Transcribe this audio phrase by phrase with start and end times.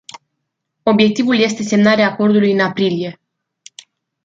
[0.83, 3.19] Obiectivul este semnarea acordului în aprilie.